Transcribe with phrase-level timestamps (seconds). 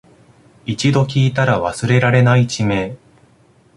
[0.65, 2.97] 一度聞いたら忘れられない地名